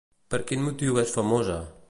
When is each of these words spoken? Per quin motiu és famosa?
Per 0.35 0.39
quin 0.51 0.63
motiu 0.69 0.97
és 1.03 1.15
famosa? 1.19 1.61